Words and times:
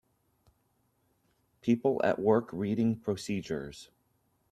People 1.61 2.01
at 2.03 2.17
work 2.17 2.49
reading 2.51 2.95
procedures. 2.95 3.91